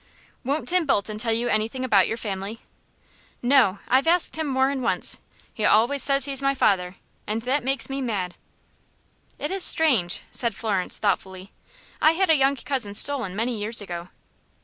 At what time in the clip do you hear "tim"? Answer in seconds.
0.67-0.87